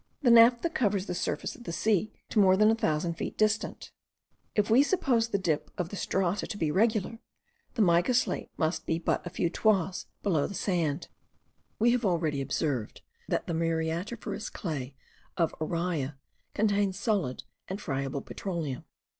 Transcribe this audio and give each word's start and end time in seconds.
The 0.23 0.31
naphtha 0.31 0.67
covers 0.71 1.05
the 1.05 1.13
surface 1.13 1.55
of 1.55 1.65
the 1.65 1.71
sea 1.71 2.11
to 2.29 2.39
more 2.39 2.57
than 2.57 2.71
a 2.71 2.75
thousand 2.75 3.19
feet 3.19 3.37
distant. 3.37 3.91
If 4.55 4.67
we 4.67 4.81
suppose 4.81 5.27
the 5.29 5.37
dip 5.37 5.69
of 5.77 5.89
the 5.89 5.95
strata 5.95 6.47
to 6.47 6.57
be 6.57 6.71
regular, 6.71 7.19
the 7.75 7.83
mica 7.83 8.15
slate 8.15 8.49
must 8.57 8.87
be 8.87 8.97
but 8.97 9.23
a 9.27 9.29
few 9.29 9.51
toises 9.51 10.07
below 10.23 10.47
the 10.47 10.55
sand. 10.55 11.07
We 11.77 11.91
have 11.91 12.03
already 12.03 12.41
observed, 12.41 13.01
that 13.27 13.45
the 13.45 13.53
muriatiferous 13.53 14.51
clay 14.51 14.95
of 15.37 15.51
Araya 15.59 16.15
contains 16.55 16.97
solid 16.97 17.43
and 17.67 17.79
friable 17.79 18.21
petroleum. 18.21 18.85